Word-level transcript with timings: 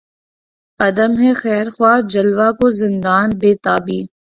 عدم 0.79 1.11
ہے 1.21 1.31
خیر 1.41 1.67
خواہ 1.75 1.99
جلوہ 2.11 2.49
کو 2.59 2.65
زندان 2.81 3.27
بیتابی 3.41 3.99